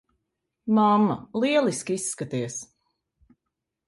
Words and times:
Mamma, 0.77 1.17
lieliski 1.43 1.97
izskaties. 2.01 2.57